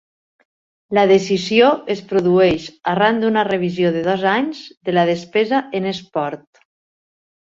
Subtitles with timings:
[0.97, 6.65] La decisió és produeix arran d'una revisió de dos anys de la despesa en esports.